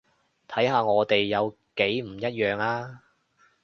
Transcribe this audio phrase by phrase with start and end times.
[0.47, 3.03] 睇下我哋有幾唔一樣呀